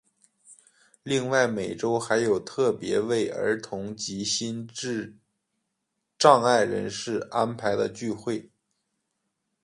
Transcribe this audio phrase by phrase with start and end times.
[1.03, 5.15] 另外每周还有特别为儿童及心智
[6.17, 8.49] 障碍人士安排的聚会。